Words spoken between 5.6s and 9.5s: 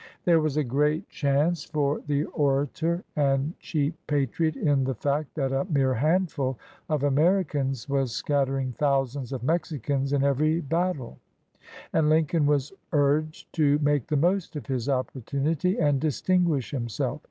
mere handful of Americans was scat tering thousands of